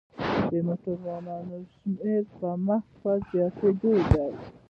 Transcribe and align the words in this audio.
د 0.49 0.53
موټرونو 0.67 1.57
شمیر 1.73 2.23
مخ 2.67 2.83
په 3.01 3.11
زیاتیدو 3.27 3.93
دی. 4.09 4.27